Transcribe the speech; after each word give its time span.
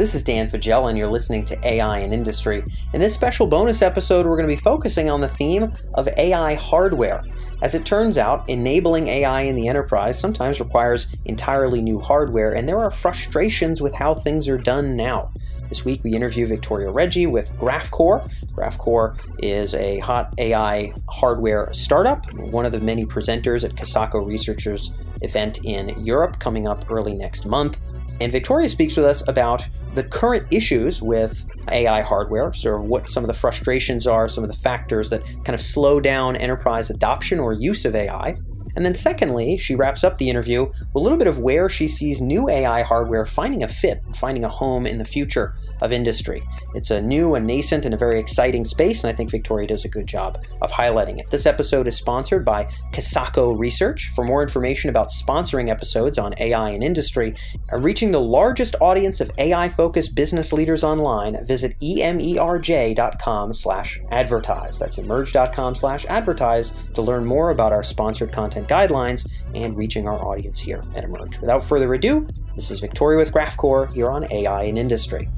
This 0.00 0.14
is 0.14 0.22
Dan 0.22 0.48
Faggella, 0.48 0.88
and 0.88 0.96
you're 0.96 1.10
listening 1.10 1.44
to 1.44 1.58
AI 1.62 1.98
in 1.98 2.14
Industry. 2.14 2.64
In 2.94 3.02
this 3.02 3.12
special 3.12 3.46
bonus 3.46 3.82
episode, 3.82 4.24
we're 4.24 4.38
going 4.38 4.48
to 4.48 4.56
be 4.56 4.58
focusing 4.58 5.10
on 5.10 5.20
the 5.20 5.28
theme 5.28 5.70
of 5.92 6.08
AI 6.16 6.54
hardware. 6.54 7.22
As 7.60 7.74
it 7.74 7.84
turns 7.84 8.16
out, 8.16 8.48
enabling 8.48 9.08
AI 9.08 9.42
in 9.42 9.56
the 9.56 9.68
enterprise 9.68 10.18
sometimes 10.18 10.58
requires 10.58 11.08
entirely 11.26 11.82
new 11.82 12.00
hardware, 12.00 12.54
and 12.54 12.66
there 12.66 12.78
are 12.78 12.90
frustrations 12.90 13.82
with 13.82 13.92
how 13.92 14.14
things 14.14 14.48
are 14.48 14.56
done 14.56 14.96
now. 14.96 15.30
This 15.68 15.84
week 15.84 16.02
we 16.02 16.14
interview 16.14 16.46
Victoria 16.46 16.90
Rege 16.90 17.26
with 17.26 17.52
Graphcore. 17.58 18.26
Graphcore 18.54 19.20
is 19.40 19.74
a 19.74 19.98
hot 19.98 20.32
AI 20.38 20.94
hardware 21.10 21.70
startup, 21.74 22.24
one 22.32 22.64
of 22.64 22.72
the 22.72 22.80
many 22.80 23.04
presenters 23.04 23.64
at 23.64 23.74
Kisaco 23.74 24.26
Researchers 24.26 24.94
event 25.20 25.62
in 25.62 26.02
Europe 26.02 26.38
coming 26.38 26.66
up 26.66 26.90
early 26.90 27.12
next 27.12 27.44
month. 27.44 27.78
And 28.20 28.30
Victoria 28.30 28.68
speaks 28.68 28.96
with 28.96 29.06
us 29.06 29.26
about 29.28 29.66
the 29.94 30.04
current 30.04 30.46
issues 30.52 31.00
with 31.00 31.46
AI 31.72 32.02
hardware, 32.02 32.52
sort 32.52 32.80
of 32.80 32.86
what 32.86 33.08
some 33.08 33.24
of 33.24 33.28
the 33.28 33.34
frustrations 33.34 34.06
are, 34.06 34.28
some 34.28 34.44
of 34.44 34.50
the 34.50 34.56
factors 34.56 35.08
that 35.10 35.24
kind 35.44 35.54
of 35.54 35.62
slow 35.62 36.00
down 36.00 36.36
enterprise 36.36 36.90
adoption 36.90 37.40
or 37.40 37.54
use 37.54 37.84
of 37.86 37.94
AI. 37.94 38.36
And 38.76 38.86
then, 38.86 38.94
secondly, 38.94 39.56
she 39.56 39.74
wraps 39.74 40.04
up 40.04 40.18
the 40.18 40.30
interview 40.30 40.66
with 40.66 40.94
a 40.94 40.98
little 40.98 41.18
bit 41.18 41.26
of 41.26 41.38
where 41.38 41.68
she 41.68 41.88
sees 41.88 42.20
new 42.20 42.48
AI 42.48 42.82
hardware 42.82 43.26
finding 43.26 43.62
a 43.62 43.68
fit 43.68 44.02
and 44.06 44.16
finding 44.16 44.44
a 44.44 44.48
home 44.48 44.86
in 44.86 44.98
the 44.98 45.04
future 45.04 45.54
of 45.80 45.92
industry. 45.92 46.42
It's 46.74 46.90
a 46.90 47.00
new 47.00 47.34
and 47.34 47.46
nascent 47.46 47.84
and 47.84 47.94
a 47.94 47.98
very 47.98 48.18
exciting 48.18 48.64
space, 48.64 49.02
and 49.02 49.12
I 49.12 49.16
think 49.16 49.30
Victoria 49.30 49.68
does 49.68 49.84
a 49.84 49.88
good 49.88 50.06
job 50.06 50.42
of 50.62 50.70
highlighting 50.70 51.18
it. 51.18 51.30
This 51.30 51.46
episode 51.46 51.86
is 51.86 51.96
sponsored 51.96 52.44
by 52.44 52.64
Kisaco 52.92 53.58
Research. 53.58 54.10
For 54.14 54.24
more 54.24 54.42
information 54.42 54.90
about 54.90 55.10
sponsoring 55.10 55.70
episodes 55.70 56.18
on 56.18 56.34
AI 56.38 56.70
and 56.70 56.82
industry 56.82 57.34
and 57.68 57.84
reaching 57.84 58.10
the 58.10 58.20
largest 58.20 58.76
audience 58.80 59.20
of 59.20 59.30
AI-focused 59.38 60.14
business 60.14 60.52
leaders 60.52 60.84
online, 60.84 61.44
visit 61.46 61.78
emerj.com 61.80 63.52
slash 63.54 64.00
advertise. 64.10 64.78
That's 64.78 64.98
emerj.com 64.98 65.74
slash 65.74 66.04
advertise 66.06 66.72
to 66.94 67.02
learn 67.02 67.24
more 67.24 67.50
about 67.50 67.72
our 67.72 67.82
sponsored 67.82 68.32
content 68.32 68.68
guidelines 68.68 69.28
and 69.54 69.76
reaching 69.76 70.08
our 70.08 70.24
audience 70.24 70.60
here 70.60 70.82
at 70.94 71.04
Emerj. 71.04 71.40
Without 71.40 71.64
further 71.64 71.92
ado, 71.94 72.26
this 72.56 72.70
is 72.70 72.80
Victoria 72.80 73.18
with 73.18 73.32
Graphcore 73.32 73.92
here 73.92 74.10
on 74.10 74.30
AI 74.32 74.64
and 74.64 74.78
Industry. 74.78 75.28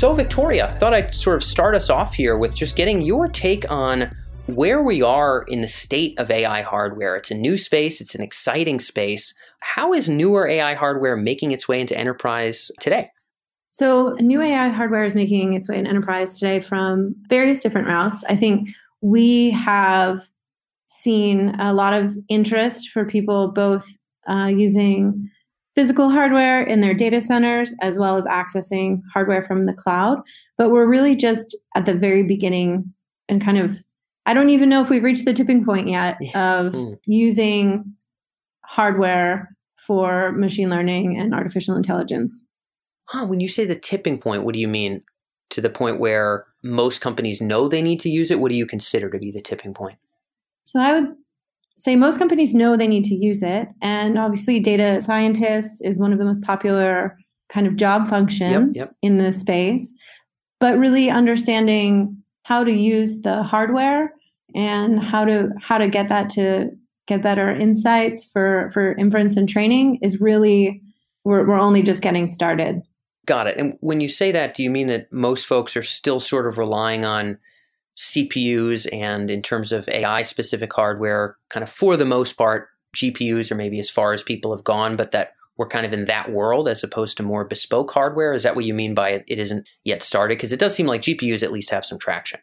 So, 0.00 0.14
Victoria, 0.14 0.64
I 0.64 0.72
thought 0.72 0.94
I'd 0.94 1.14
sort 1.14 1.36
of 1.36 1.44
start 1.44 1.74
us 1.74 1.90
off 1.90 2.14
here 2.14 2.34
with 2.34 2.56
just 2.56 2.74
getting 2.74 3.02
your 3.02 3.28
take 3.28 3.70
on 3.70 4.10
where 4.46 4.82
we 4.82 5.02
are 5.02 5.44
in 5.46 5.60
the 5.60 5.68
state 5.68 6.18
of 6.18 6.30
AI 6.30 6.62
hardware. 6.62 7.16
It's 7.16 7.30
a 7.30 7.34
new 7.34 7.58
space, 7.58 8.00
it's 8.00 8.14
an 8.14 8.22
exciting 8.22 8.80
space. 8.80 9.34
How 9.60 9.92
is 9.92 10.08
newer 10.08 10.48
AI 10.48 10.72
hardware 10.72 11.18
making 11.18 11.50
its 11.50 11.68
way 11.68 11.82
into 11.82 11.94
enterprise 11.98 12.70
today? 12.80 13.10
So, 13.72 14.16
new 14.20 14.40
AI 14.40 14.68
hardware 14.68 15.04
is 15.04 15.14
making 15.14 15.52
its 15.52 15.68
way 15.68 15.78
in 15.78 15.86
enterprise 15.86 16.38
today 16.38 16.60
from 16.60 17.14
various 17.28 17.62
different 17.62 17.86
routes. 17.86 18.24
I 18.24 18.36
think 18.36 18.70
we 19.02 19.50
have 19.50 20.30
seen 20.90 21.54
a 21.60 21.72
lot 21.72 21.94
of 21.94 22.16
interest 22.28 22.90
for 22.90 23.04
people 23.04 23.52
both 23.52 23.86
uh, 24.28 24.46
using 24.46 25.30
physical 25.76 26.10
hardware 26.10 26.62
in 26.62 26.80
their 26.80 26.92
data 26.92 27.20
centers 27.20 27.72
as 27.80 27.96
well 27.96 28.16
as 28.16 28.26
accessing 28.26 29.00
hardware 29.12 29.42
from 29.42 29.66
the 29.66 29.72
cloud. 29.72 30.18
But 30.58 30.70
we're 30.70 30.88
really 30.88 31.14
just 31.14 31.56
at 31.76 31.86
the 31.86 31.94
very 31.94 32.24
beginning 32.24 32.92
and 33.28 33.40
kind 33.40 33.56
of, 33.56 33.82
I 34.26 34.34
don't 34.34 34.50
even 34.50 34.68
know 34.68 34.80
if 34.80 34.90
we've 34.90 35.04
reached 35.04 35.24
the 35.24 35.32
tipping 35.32 35.64
point 35.64 35.88
yet 35.88 36.16
of 36.34 36.72
mm. 36.72 36.98
using 37.06 37.94
hardware 38.64 39.56
for 39.76 40.32
machine 40.32 40.70
learning 40.70 41.16
and 41.16 41.32
artificial 41.32 41.76
intelligence. 41.76 42.44
Huh, 43.06 43.26
when 43.26 43.40
you 43.40 43.48
say 43.48 43.64
the 43.64 43.76
tipping 43.76 44.18
point, 44.18 44.42
what 44.42 44.54
do 44.54 44.60
you 44.60 44.68
mean? 44.68 45.02
To 45.50 45.60
the 45.60 45.70
point 45.70 45.98
where 45.98 46.46
most 46.62 47.00
companies 47.00 47.40
know 47.40 47.66
they 47.66 47.82
need 47.82 48.00
to 48.00 48.08
use 48.08 48.30
it? 48.30 48.38
What 48.38 48.50
do 48.50 48.56
you 48.56 48.66
consider 48.66 49.08
to 49.10 49.18
be 49.18 49.32
the 49.32 49.40
tipping 49.40 49.74
point? 49.74 49.98
So 50.70 50.78
I 50.80 51.00
would 51.00 51.16
say 51.76 51.96
most 51.96 52.18
companies 52.18 52.54
know 52.54 52.76
they 52.76 52.86
need 52.86 53.02
to 53.04 53.14
use 53.14 53.42
it. 53.42 53.68
And 53.82 54.16
obviously, 54.16 54.60
data 54.60 55.00
scientists 55.00 55.80
is 55.80 55.98
one 55.98 56.12
of 56.12 56.18
the 56.20 56.24
most 56.24 56.42
popular 56.42 57.18
kind 57.52 57.66
of 57.66 57.74
job 57.74 58.08
functions 58.08 58.76
yep, 58.76 58.86
yep. 58.86 58.96
in 59.02 59.16
this 59.16 59.40
space. 59.40 59.92
But 60.60 60.78
really 60.78 61.10
understanding 61.10 62.16
how 62.44 62.62
to 62.62 62.72
use 62.72 63.22
the 63.22 63.42
hardware 63.42 64.12
and 64.54 65.02
how 65.02 65.24
to 65.24 65.50
how 65.60 65.78
to 65.78 65.88
get 65.88 66.08
that 66.08 66.30
to 66.30 66.70
get 67.08 67.20
better 67.20 67.50
insights 67.50 68.24
for 68.24 68.70
for 68.72 68.92
inference 68.94 69.36
and 69.36 69.48
training 69.48 69.98
is 70.02 70.20
really 70.20 70.80
we're, 71.24 71.46
we're 71.46 71.58
only 71.58 71.82
just 71.82 72.02
getting 72.02 72.26
started 72.26 72.82
got 73.26 73.46
it 73.46 73.56
and 73.56 73.76
when 73.80 74.00
you 74.00 74.08
say 74.08 74.32
that 74.32 74.54
do 74.54 74.62
you 74.62 74.70
mean 74.70 74.88
that 74.88 75.12
most 75.12 75.46
folks 75.46 75.76
are 75.76 75.82
still 75.82 76.18
sort 76.18 76.46
of 76.46 76.58
relying 76.58 77.04
on 77.04 77.38
CPUs 78.00 78.88
and 78.92 79.30
in 79.30 79.42
terms 79.42 79.72
of 79.72 79.86
AI 79.90 80.22
specific 80.22 80.72
hardware, 80.72 81.36
kind 81.50 81.62
of 81.62 81.68
for 81.68 81.98
the 81.98 82.06
most 82.06 82.32
part, 82.38 82.68
GPUs 82.96 83.52
are 83.52 83.56
maybe 83.56 83.78
as 83.78 83.90
far 83.90 84.14
as 84.14 84.22
people 84.22 84.56
have 84.56 84.64
gone, 84.64 84.96
but 84.96 85.10
that 85.10 85.32
we're 85.58 85.68
kind 85.68 85.84
of 85.84 85.92
in 85.92 86.06
that 86.06 86.32
world 86.32 86.66
as 86.66 86.82
opposed 86.82 87.18
to 87.18 87.22
more 87.22 87.44
bespoke 87.44 87.90
hardware. 87.90 88.32
Is 88.32 88.44
that 88.44 88.56
what 88.56 88.64
you 88.64 88.72
mean 88.72 88.94
by 88.94 89.10
it, 89.10 89.24
it 89.28 89.38
isn't 89.38 89.68
yet 89.84 90.02
started? 90.02 90.38
Because 90.38 90.50
it 90.50 90.58
does 90.58 90.74
seem 90.74 90.86
like 90.86 91.02
GPUs 91.02 91.42
at 91.42 91.52
least 91.52 91.68
have 91.68 91.84
some 91.84 91.98
traction. 91.98 92.40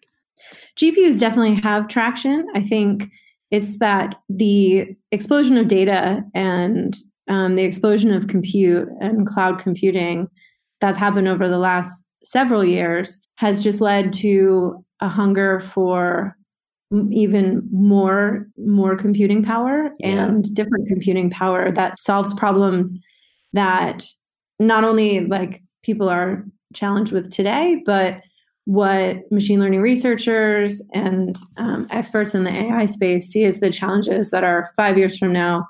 GPUs 0.80 1.20
definitely 1.20 1.56
have 1.56 1.88
traction. 1.88 2.46
I 2.54 2.62
think 2.62 3.10
it's 3.50 3.80
that 3.80 4.14
the 4.30 4.96
explosion 5.12 5.58
of 5.58 5.68
data 5.68 6.22
and 6.36 6.96
um, 7.28 7.56
the 7.56 7.64
explosion 7.64 8.14
of 8.14 8.28
compute 8.28 8.88
and 9.00 9.26
cloud 9.26 9.58
computing 9.58 10.28
that's 10.80 11.00
happened 11.00 11.28
over 11.28 11.50
the 11.50 11.58
last 11.58 12.04
several 12.24 12.64
years 12.64 13.28
has 13.36 13.64
just 13.64 13.82
led 13.82 14.14
to 14.14 14.84
a 15.02 15.10
hunger 15.10 15.60
for 15.60 16.38
even 17.12 17.68
more 17.72 18.48
more 18.58 18.96
computing 18.96 19.44
power 19.44 19.90
yeah. 20.00 20.26
and 20.26 20.54
different 20.56 20.88
computing 20.88 21.30
power 21.30 21.72
that 21.72 22.00
solves 22.00 22.34
problems 22.36 22.96
that 23.52 24.06
not 24.60 24.84
only 24.86 25.26
like 25.26 25.62
people 25.84 26.08
are 26.08 26.46
challenged 26.74 27.12
with 27.12 27.30
today 27.30 27.82
but 27.86 28.22
what 28.64 29.18
machine 29.32 29.60
learning 29.60 29.82
researchers 29.82 30.82
and 30.94 31.38
um, 31.58 31.88
experts 31.90 32.34
in 32.34 32.46
the 32.46 32.54
ai 32.54 32.86
space 32.86 33.28
see 33.28 33.44
as 33.44 33.60
the 33.60 33.70
challenges 33.70 34.30
that 34.30 34.46
are 34.46 34.72
five 34.78 34.98
years 34.98 35.18
from 35.18 35.34
now 35.34 35.68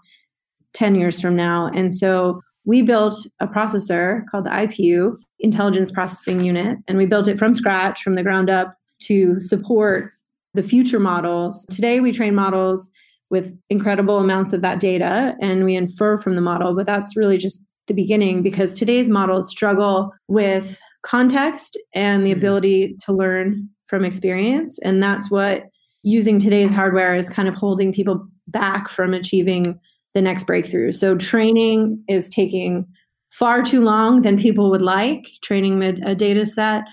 10 0.73 0.93
years 0.95 1.19
from 1.19 1.35
now 1.35 1.67
and 1.73 1.91
so 1.91 2.41
we 2.65 2.83
built 2.83 3.25
a 3.39 3.47
processor 3.47 4.21
called 4.29 4.43
the 4.43 4.51
ipu 4.51 5.17
intelligence 5.39 5.91
processing 5.91 6.43
unit 6.43 6.77
and 6.87 6.97
we 6.97 7.07
built 7.07 7.27
it 7.27 7.39
from 7.39 7.55
scratch 7.55 8.03
from 8.03 8.13
the 8.13 8.23
ground 8.23 8.51
up 8.51 8.75
to 8.99 9.39
support 9.39 10.11
the 10.53 10.63
future 10.63 10.99
models. 10.99 11.65
Today, 11.69 11.99
we 11.99 12.11
train 12.11 12.35
models 12.35 12.91
with 13.29 13.57
incredible 13.69 14.19
amounts 14.19 14.53
of 14.53 14.61
that 14.61 14.79
data 14.79 15.35
and 15.41 15.65
we 15.65 15.75
infer 15.75 16.17
from 16.17 16.35
the 16.35 16.41
model, 16.41 16.75
but 16.75 16.85
that's 16.85 17.15
really 17.15 17.37
just 17.37 17.61
the 17.87 17.93
beginning 17.93 18.41
because 18.41 18.73
today's 18.73 19.09
models 19.09 19.49
struggle 19.49 20.13
with 20.27 20.79
context 21.03 21.77
and 21.93 22.25
the 22.25 22.31
mm-hmm. 22.31 22.39
ability 22.39 22.97
to 23.05 23.13
learn 23.13 23.69
from 23.87 24.03
experience. 24.03 24.79
And 24.83 25.01
that's 25.01 25.31
what 25.31 25.65
using 26.03 26.39
today's 26.39 26.71
hardware 26.71 27.15
is 27.15 27.29
kind 27.29 27.47
of 27.47 27.55
holding 27.55 27.93
people 27.93 28.25
back 28.47 28.89
from 28.89 29.13
achieving 29.13 29.79
the 30.13 30.21
next 30.21 30.45
breakthrough. 30.45 30.91
So, 30.91 31.15
training 31.15 32.01
is 32.07 32.29
taking 32.29 32.85
far 33.29 33.61
too 33.61 33.83
long 33.83 34.21
than 34.21 34.39
people 34.39 34.69
would 34.69 34.81
like, 34.81 35.29
training 35.43 35.81
a 35.83 36.15
data 36.15 36.45
set 36.45 36.83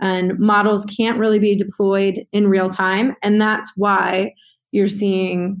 and 0.00 0.38
models 0.38 0.84
can't 0.86 1.18
really 1.18 1.38
be 1.38 1.54
deployed 1.54 2.24
in 2.32 2.48
real 2.48 2.70
time 2.70 3.14
and 3.22 3.40
that's 3.40 3.72
why 3.76 4.32
you're 4.72 4.86
seeing 4.86 5.60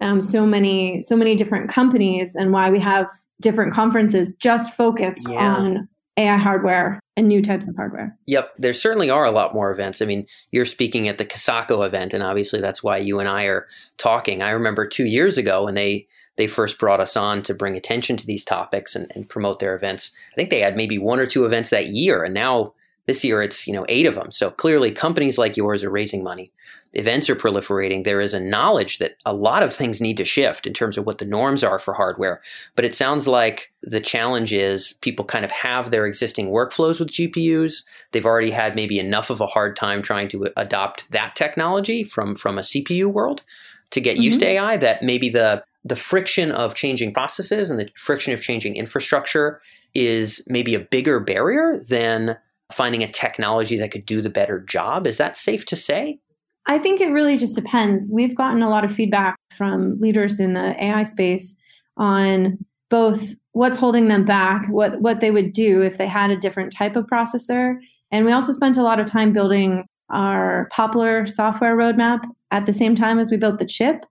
um, 0.00 0.20
so 0.20 0.46
many 0.46 1.00
so 1.00 1.16
many 1.16 1.34
different 1.34 1.70
companies 1.70 2.34
and 2.34 2.52
why 2.52 2.70
we 2.70 2.78
have 2.80 3.08
different 3.40 3.72
conferences 3.72 4.34
just 4.40 4.74
focused 4.74 5.28
yeah. 5.28 5.56
on 5.56 5.88
AI 6.16 6.36
hardware 6.36 7.00
and 7.16 7.28
new 7.28 7.42
types 7.42 7.66
of 7.68 7.76
hardware. 7.76 8.16
Yep, 8.26 8.54
there 8.58 8.72
certainly 8.72 9.10
are 9.10 9.24
a 9.24 9.30
lot 9.30 9.54
more 9.54 9.70
events. 9.70 10.00
I 10.00 10.06
mean, 10.06 10.26
you're 10.50 10.64
speaking 10.64 11.08
at 11.08 11.18
the 11.18 11.24
Kisaco 11.24 11.84
event, 11.84 12.14
and 12.14 12.22
obviously 12.22 12.60
that's 12.60 12.82
why 12.82 12.98
you 12.98 13.20
and 13.20 13.28
I 13.28 13.44
are 13.44 13.66
talking. 13.98 14.42
I 14.42 14.50
remember 14.50 14.86
two 14.86 15.06
years 15.06 15.38
ago 15.38 15.64
when 15.64 15.74
they 15.74 16.06
they 16.36 16.46
first 16.46 16.78
brought 16.78 17.00
us 17.00 17.16
on 17.16 17.42
to 17.42 17.54
bring 17.54 17.76
attention 17.76 18.18
to 18.18 18.26
these 18.26 18.44
topics 18.44 18.94
and, 18.94 19.10
and 19.14 19.26
promote 19.26 19.58
their 19.58 19.74
events. 19.74 20.12
I 20.32 20.34
think 20.34 20.50
they 20.50 20.60
had 20.60 20.76
maybe 20.76 20.98
one 20.98 21.18
or 21.18 21.24
two 21.24 21.46
events 21.46 21.70
that 21.70 21.88
year, 21.88 22.22
and 22.22 22.34
now 22.34 22.74
this 23.06 23.24
year 23.24 23.42
it's, 23.42 23.66
you 23.66 23.72
know, 23.72 23.86
eight 23.88 24.06
of 24.06 24.14
them. 24.14 24.30
So 24.30 24.50
clearly 24.50 24.92
companies 24.92 25.38
like 25.38 25.56
yours 25.56 25.82
are 25.84 25.90
raising 25.90 26.22
money. 26.22 26.52
Events 26.92 27.28
are 27.28 27.36
proliferating. 27.36 28.04
There 28.04 28.22
is 28.22 28.32
a 28.32 28.40
knowledge 28.40 28.98
that 28.98 29.16
a 29.26 29.34
lot 29.34 29.62
of 29.62 29.72
things 29.72 30.00
need 30.00 30.16
to 30.16 30.24
shift 30.24 30.66
in 30.66 30.72
terms 30.72 30.96
of 30.96 31.04
what 31.04 31.18
the 31.18 31.26
norms 31.26 31.62
are 31.62 31.78
for 31.78 31.94
hardware. 31.94 32.40
But 32.74 32.86
it 32.86 32.94
sounds 32.94 33.28
like 33.28 33.72
the 33.82 34.00
challenge 34.00 34.52
is 34.52 34.94
people 35.02 35.24
kind 35.24 35.44
of 35.44 35.50
have 35.50 35.90
their 35.90 36.06
existing 36.06 36.48
workflows 36.48 36.98
with 36.98 37.10
GPUs. 37.10 37.82
They've 38.12 38.24
already 38.24 38.50
had 38.50 38.74
maybe 38.74 38.98
enough 38.98 39.28
of 39.28 39.42
a 39.42 39.46
hard 39.46 39.76
time 39.76 40.00
trying 40.00 40.28
to 40.28 40.48
adopt 40.56 41.10
that 41.10 41.36
technology 41.36 42.02
from, 42.02 42.34
from 42.34 42.56
a 42.56 42.62
CPU 42.62 43.06
world. 43.06 43.42
to 43.90 44.00
get 44.00 44.14
mm-hmm. 44.14 44.22
used 44.22 44.40
to 44.40 44.46
AI 44.46 44.76
that 44.78 45.02
maybe 45.02 45.28
the 45.28 45.62
the 45.84 45.96
friction 45.96 46.50
of 46.50 46.74
changing 46.74 47.14
processes 47.14 47.70
and 47.70 47.78
the 47.78 47.88
friction 47.94 48.34
of 48.34 48.42
changing 48.42 48.74
infrastructure 48.74 49.60
is 49.94 50.42
maybe 50.48 50.74
a 50.74 50.80
bigger 50.80 51.20
barrier 51.20 51.78
than 51.78 52.36
finding 52.72 53.02
a 53.02 53.08
technology 53.08 53.76
that 53.78 53.90
could 53.90 54.06
do 54.06 54.20
the 54.20 54.30
better 54.30 54.60
job. 54.60 55.06
Is 55.06 55.18
that 55.18 55.36
safe 55.36 55.64
to 55.66 55.76
say? 55.76 56.18
I 56.66 56.78
think 56.78 57.00
it 57.00 57.12
really 57.12 57.38
just 57.38 57.54
depends. 57.54 58.10
We've 58.12 58.34
gotten 58.34 58.62
a 58.62 58.68
lot 58.68 58.84
of 58.84 58.92
feedback 58.92 59.36
from 59.56 59.94
leaders 60.00 60.40
in 60.40 60.54
the 60.54 60.82
AI 60.84 61.04
space 61.04 61.54
on 61.96 62.58
both 62.90 63.34
what's 63.52 63.78
holding 63.78 64.08
them 64.08 64.24
back, 64.24 64.66
what 64.68 65.00
what 65.00 65.20
they 65.20 65.30
would 65.30 65.52
do 65.52 65.82
if 65.82 65.96
they 65.98 66.06
had 66.06 66.30
a 66.30 66.36
different 66.36 66.72
type 66.72 66.96
of 66.96 67.06
processor, 67.06 67.76
and 68.10 68.24
we 68.24 68.32
also 68.32 68.52
spent 68.52 68.76
a 68.76 68.82
lot 68.82 69.00
of 69.00 69.10
time 69.10 69.32
building 69.32 69.84
our 70.10 70.68
Poplar 70.70 71.26
software 71.26 71.76
roadmap 71.76 72.24
at 72.50 72.66
the 72.66 72.72
same 72.72 72.94
time 72.94 73.18
as 73.18 73.30
we 73.30 73.36
built 73.36 73.58
the 73.58 73.66
chip 73.66 74.04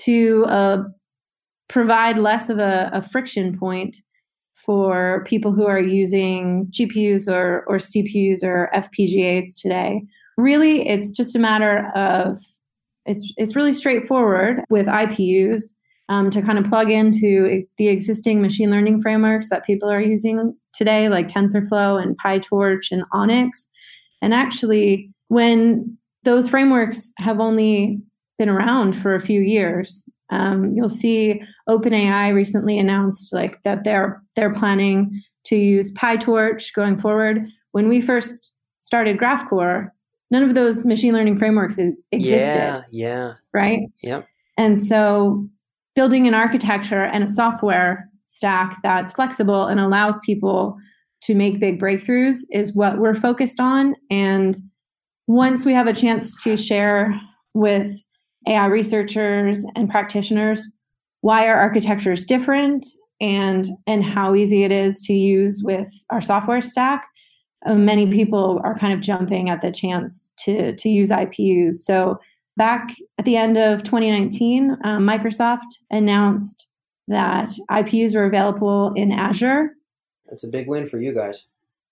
to 0.00 0.44
uh, 0.46 0.82
provide 1.68 2.18
less 2.18 2.48
of 2.48 2.58
a, 2.58 2.90
a 2.92 3.00
friction 3.00 3.56
point 3.56 3.98
for 4.56 5.22
people 5.26 5.52
who 5.52 5.66
are 5.66 5.78
using 5.78 6.66
GPUs 6.70 7.28
or, 7.28 7.64
or 7.68 7.76
CPUs 7.76 8.42
or 8.42 8.70
FPGAs 8.74 9.60
today. 9.60 10.02
Really, 10.36 10.86
it's 10.88 11.10
just 11.10 11.36
a 11.36 11.38
matter 11.38 11.90
of 11.94 12.40
it's 13.06 13.32
it's 13.36 13.54
really 13.54 13.72
straightforward 13.72 14.64
with 14.68 14.86
IPUs 14.86 15.74
um, 16.08 16.30
to 16.30 16.42
kind 16.42 16.58
of 16.58 16.64
plug 16.64 16.90
into 16.90 17.64
the 17.78 17.88
existing 17.88 18.42
machine 18.42 18.70
learning 18.70 19.00
frameworks 19.00 19.48
that 19.50 19.64
people 19.64 19.90
are 19.90 20.00
using 20.00 20.54
today, 20.74 21.08
like 21.08 21.28
TensorFlow 21.28 22.02
and 22.02 22.18
PyTorch 22.18 22.90
and 22.90 23.08
ONNX. 23.10 23.68
And 24.22 24.34
actually, 24.34 25.10
when 25.28 25.96
those 26.24 26.48
frameworks 26.48 27.12
have 27.18 27.40
only 27.40 28.00
been 28.38 28.48
around 28.48 28.92
for 28.92 29.14
a 29.14 29.20
few 29.20 29.40
years, 29.40 30.04
um, 30.30 30.72
you'll 30.74 30.88
see 30.88 31.40
OpenAI 31.68 32.34
recently 32.34 32.78
announced 32.78 33.32
like 33.32 33.62
that 33.62 33.84
they're 33.84 34.22
they're 34.34 34.52
planning 34.52 35.22
to 35.44 35.56
use 35.56 35.92
PyTorch 35.92 36.72
going 36.74 36.96
forward. 36.96 37.46
When 37.72 37.88
we 37.88 38.00
first 38.00 38.54
started 38.80 39.18
GraphCore, 39.18 39.90
none 40.30 40.42
of 40.42 40.54
those 40.54 40.84
machine 40.84 41.12
learning 41.12 41.38
frameworks 41.38 41.78
existed. 42.12 42.58
Yeah, 42.58 42.82
yeah. 42.90 43.32
Right? 43.52 43.80
Yep. 44.02 44.26
And 44.56 44.78
so 44.78 45.48
building 45.94 46.26
an 46.26 46.34
architecture 46.34 47.02
and 47.02 47.22
a 47.22 47.26
software 47.26 48.08
stack 48.26 48.78
that's 48.82 49.12
flexible 49.12 49.66
and 49.66 49.78
allows 49.78 50.18
people 50.24 50.76
to 51.22 51.34
make 51.34 51.60
big 51.60 51.80
breakthroughs 51.80 52.38
is 52.50 52.74
what 52.74 52.98
we're 52.98 53.14
focused 53.14 53.60
on. 53.60 53.94
And 54.10 54.56
once 55.26 55.64
we 55.64 55.72
have 55.72 55.86
a 55.86 55.92
chance 55.92 56.40
to 56.44 56.56
share 56.56 57.18
with 57.54 57.92
AI 58.46 58.66
researchers 58.66 59.64
and 59.74 59.90
practitioners 59.90 60.66
why 61.26 61.48
our 61.48 61.56
architecture 61.56 62.12
is 62.12 62.24
different 62.24 62.86
and 63.20 63.66
and 63.86 64.04
how 64.04 64.34
easy 64.34 64.62
it 64.62 64.70
is 64.70 65.00
to 65.02 65.12
use 65.12 65.62
with 65.64 65.88
our 66.10 66.20
software 66.20 66.60
stack, 66.60 67.08
uh, 67.66 67.74
many 67.74 68.06
people 68.06 68.60
are 68.62 68.78
kind 68.78 68.92
of 68.92 69.00
jumping 69.00 69.48
at 69.50 69.60
the 69.60 69.72
chance 69.72 70.32
to 70.44 70.74
to 70.76 70.88
use 70.88 71.08
IPUs. 71.08 71.74
So 71.76 72.20
back 72.56 72.94
at 73.18 73.24
the 73.24 73.36
end 73.36 73.56
of 73.56 73.82
2019, 73.82 74.76
uh, 74.84 74.98
Microsoft 74.98 75.66
announced 75.90 76.68
that 77.08 77.52
IPUs 77.70 78.14
were 78.14 78.24
available 78.24 78.92
in 78.94 79.12
Azure. 79.12 79.70
That's 80.26 80.44
a 80.44 80.48
big 80.48 80.68
win 80.68 80.86
for 80.86 80.98
you 80.98 81.12
guys. 81.12 81.46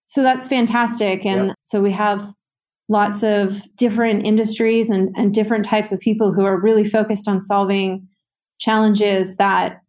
So 0.06 0.22
that's 0.22 0.48
fantastic. 0.48 1.24
And 1.24 1.48
yep. 1.48 1.56
so 1.64 1.80
we 1.80 1.92
have 1.92 2.32
lots 2.88 3.22
of 3.22 3.62
different 3.76 4.26
industries 4.26 4.90
and, 4.90 5.14
and 5.16 5.32
different 5.32 5.64
types 5.64 5.92
of 5.92 6.00
people 6.00 6.32
who 6.32 6.44
are 6.44 6.60
really 6.60 6.84
focused 6.84 7.28
on 7.28 7.40
solving 7.40 8.06
challenges 8.58 9.36
that 9.36 9.80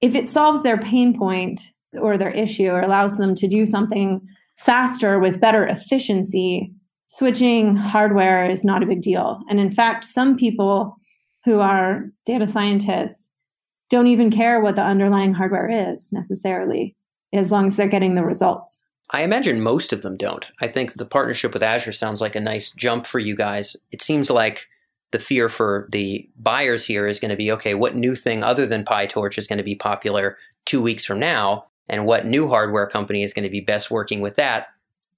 if 0.00 0.14
it 0.14 0.28
solves 0.28 0.62
their 0.62 0.78
pain 0.78 1.16
point 1.16 1.60
or 2.00 2.18
their 2.18 2.30
issue 2.30 2.68
or 2.68 2.80
allows 2.80 3.16
them 3.16 3.34
to 3.34 3.46
do 3.46 3.66
something 3.66 4.20
faster 4.58 5.18
with 5.18 5.40
better 5.40 5.66
efficiency, 5.66 6.72
switching 7.06 7.76
hardware 7.76 8.48
is 8.48 8.64
not 8.64 8.82
a 8.82 8.86
big 8.86 9.02
deal. 9.02 9.40
And 9.48 9.60
in 9.60 9.70
fact, 9.70 10.04
some 10.04 10.36
people 10.36 10.96
who 11.44 11.60
are 11.60 12.04
data 12.26 12.46
scientists 12.46 13.30
don't 13.90 14.06
even 14.06 14.30
care 14.30 14.60
what 14.60 14.76
the 14.76 14.82
underlying 14.82 15.34
hardware 15.34 15.90
is 15.92 16.08
necessarily, 16.12 16.96
as 17.32 17.50
long 17.50 17.66
as 17.66 17.76
they're 17.76 17.88
getting 17.88 18.14
the 18.14 18.24
results. 18.24 18.78
I 19.12 19.22
imagine 19.22 19.60
most 19.60 19.92
of 19.92 20.02
them 20.02 20.16
don't. 20.16 20.46
I 20.60 20.68
think 20.68 20.92
the 20.92 21.04
partnership 21.04 21.52
with 21.52 21.62
Azure 21.62 21.92
sounds 21.92 22.20
like 22.20 22.36
a 22.36 22.40
nice 22.40 22.70
jump 22.70 23.06
for 23.06 23.18
you 23.18 23.34
guys. 23.34 23.76
It 23.90 24.02
seems 24.02 24.30
like 24.30 24.68
the 25.10 25.18
fear 25.18 25.48
for 25.48 25.88
the 25.90 26.28
buyers 26.36 26.86
here 26.86 27.06
is 27.06 27.18
going 27.18 27.30
to 27.30 27.36
be 27.36 27.50
okay, 27.52 27.74
what 27.74 27.96
new 27.96 28.14
thing 28.14 28.44
other 28.44 28.66
than 28.66 28.84
PyTorch 28.84 29.38
is 29.38 29.46
going 29.46 29.58
to 29.58 29.64
be 29.64 29.74
popular 29.74 30.38
two 30.64 30.80
weeks 30.80 31.04
from 31.04 31.18
now? 31.18 31.66
And 31.88 32.06
what 32.06 32.24
new 32.24 32.48
hardware 32.48 32.86
company 32.86 33.24
is 33.24 33.32
going 33.32 33.42
to 33.42 33.50
be 33.50 33.60
best 33.60 33.90
working 33.90 34.20
with 34.20 34.36
that 34.36 34.68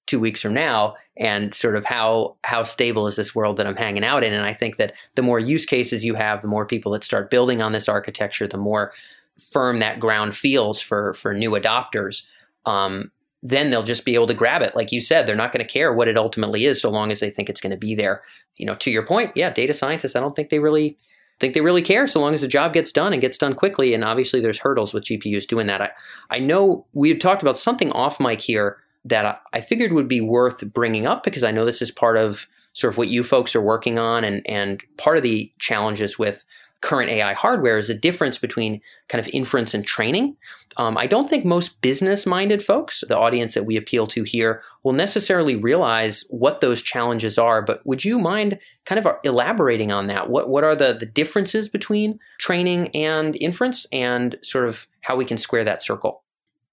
two 0.06 0.18
weeks 0.18 0.40
from 0.40 0.54
now? 0.54 0.94
And 1.18 1.54
sort 1.54 1.76
of 1.76 1.84
how 1.84 2.36
how 2.44 2.62
stable 2.62 3.06
is 3.06 3.16
this 3.16 3.34
world 3.34 3.58
that 3.58 3.66
I'm 3.66 3.76
hanging 3.76 4.04
out 4.04 4.24
in? 4.24 4.32
And 4.32 4.46
I 4.46 4.54
think 4.54 4.76
that 4.76 4.94
the 5.14 5.22
more 5.22 5.38
use 5.38 5.66
cases 5.66 6.02
you 6.02 6.14
have, 6.14 6.40
the 6.40 6.48
more 6.48 6.64
people 6.64 6.92
that 6.92 7.04
start 7.04 7.30
building 7.30 7.60
on 7.60 7.72
this 7.72 7.90
architecture, 7.90 8.48
the 8.48 8.56
more 8.56 8.94
firm 9.38 9.80
that 9.80 10.00
ground 10.00 10.34
feels 10.34 10.80
for 10.80 11.12
for 11.12 11.34
new 11.34 11.50
adopters. 11.50 12.24
Um, 12.64 13.10
then 13.42 13.70
they'll 13.70 13.82
just 13.82 14.04
be 14.04 14.14
able 14.14 14.28
to 14.28 14.34
grab 14.34 14.62
it. 14.62 14.76
Like 14.76 14.92
you 14.92 15.00
said, 15.00 15.26
they're 15.26 15.34
not 15.34 15.52
going 15.52 15.66
to 15.66 15.72
care 15.72 15.92
what 15.92 16.08
it 16.08 16.16
ultimately 16.16 16.64
is 16.64 16.80
so 16.80 16.90
long 16.90 17.10
as 17.10 17.20
they 17.20 17.30
think 17.30 17.50
it's 17.50 17.60
going 17.60 17.72
to 17.72 17.76
be 17.76 17.94
there. 17.94 18.22
You 18.56 18.66
know, 18.66 18.76
to 18.76 18.90
your 18.90 19.04
point, 19.04 19.32
yeah, 19.34 19.50
data 19.50 19.74
scientists, 19.74 20.14
I 20.14 20.20
don't 20.20 20.36
think 20.36 20.50
they 20.50 20.60
really 20.60 20.96
think 21.40 21.54
they 21.54 21.60
really 21.60 21.82
care 21.82 22.06
so 22.06 22.20
long 22.20 22.34
as 22.34 22.42
the 22.42 22.48
job 22.48 22.72
gets 22.72 22.92
done 22.92 23.12
and 23.12 23.20
gets 23.20 23.36
done 23.36 23.54
quickly. 23.54 23.94
And 23.94 24.04
obviously 24.04 24.40
there's 24.40 24.58
hurdles 24.58 24.94
with 24.94 25.04
GPUs 25.04 25.46
doing 25.46 25.66
that. 25.66 25.82
I, 25.82 25.90
I 26.30 26.38
know 26.38 26.86
we 26.92 27.08
had 27.08 27.20
talked 27.20 27.42
about 27.42 27.58
something 27.58 27.90
off 27.92 28.20
mic 28.20 28.40
here 28.40 28.78
that 29.04 29.26
I, 29.26 29.36
I 29.52 29.60
figured 29.60 29.92
would 29.92 30.06
be 30.06 30.20
worth 30.20 30.72
bringing 30.72 31.06
up 31.06 31.24
because 31.24 31.42
I 31.42 31.50
know 31.50 31.64
this 31.64 31.82
is 31.82 31.90
part 31.90 32.16
of 32.16 32.46
sort 32.74 32.92
of 32.92 32.98
what 32.98 33.08
you 33.08 33.24
folks 33.24 33.56
are 33.56 33.60
working 33.60 33.98
on 33.98 34.22
and, 34.22 34.42
and 34.48 34.80
part 34.98 35.16
of 35.16 35.24
the 35.24 35.52
challenges 35.58 36.16
with 36.16 36.44
current 36.82 37.10
AI 37.10 37.32
hardware 37.32 37.78
is 37.78 37.88
a 37.88 37.94
difference 37.94 38.36
between 38.36 38.80
kind 39.08 39.24
of 39.24 39.32
inference 39.32 39.72
and 39.72 39.86
training. 39.86 40.36
Um, 40.76 40.98
I 40.98 41.06
don't 41.06 41.30
think 41.30 41.44
most 41.44 41.80
business 41.80 42.26
minded 42.26 42.62
folks, 42.62 43.04
the 43.06 43.16
audience 43.16 43.54
that 43.54 43.64
we 43.64 43.76
appeal 43.76 44.06
to 44.08 44.24
here, 44.24 44.62
will 44.82 44.92
necessarily 44.92 45.56
realize 45.56 46.24
what 46.28 46.60
those 46.60 46.82
challenges 46.82 47.38
are. 47.38 47.62
But 47.62 47.86
would 47.86 48.04
you 48.04 48.18
mind 48.18 48.58
kind 48.84 48.98
of 48.98 49.06
elaborating 49.22 49.92
on 49.92 50.08
that? 50.08 50.28
What, 50.28 50.48
what 50.48 50.64
are 50.64 50.74
the, 50.74 50.92
the 50.92 51.06
differences 51.06 51.68
between 51.68 52.18
training 52.38 52.88
and 52.96 53.36
inference 53.40 53.86
and 53.92 54.36
sort 54.42 54.68
of 54.68 54.88
how 55.02 55.14
we 55.16 55.24
can 55.24 55.38
square 55.38 55.64
that 55.64 55.82
circle? 55.82 56.22